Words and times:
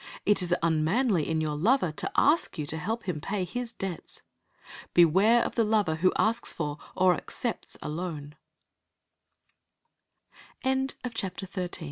It 0.25 0.41
is 0.41 0.55
unmanly 0.63 1.29
in 1.29 1.41
your 1.41 1.55
lover 1.55 1.91
to 1.91 2.11
ask 2.17 2.57
you 2.57 2.65
to 2.65 2.77
help 2.77 3.03
him 3.03 3.21
pay 3.21 3.43
his 3.43 3.71
debts. 3.71 4.23
Beware 4.95 5.43
of 5.43 5.53
the 5.53 5.63
lover 5.63 5.97
who 5.97 6.11
asks 6.17 6.51
for 6.51 6.79
or 6.95 7.13
accepts 7.13 7.77
a 7.83 7.87
loan. 7.89 8.33
To 10.63 10.69
The 10.69 10.95
Rev. 11.03 11.13
Wilton 11.13 11.49
Mar 11.55 11.69